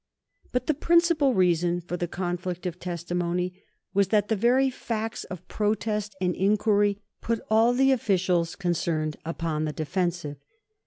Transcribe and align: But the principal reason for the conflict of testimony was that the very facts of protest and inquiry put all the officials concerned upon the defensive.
But 0.51 0.65
the 0.65 0.73
principal 0.73 1.35
reason 1.35 1.79
for 1.79 1.95
the 1.95 2.07
conflict 2.07 2.65
of 2.65 2.79
testimony 2.79 3.53
was 3.93 4.07
that 4.07 4.29
the 4.29 4.35
very 4.35 4.71
facts 4.71 5.25
of 5.25 5.47
protest 5.47 6.15
and 6.19 6.33
inquiry 6.35 6.97
put 7.21 7.39
all 7.51 7.71
the 7.73 7.91
officials 7.91 8.55
concerned 8.55 9.17
upon 9.25 9.65
the 9.65 9.73
defensive. 9.73 10.37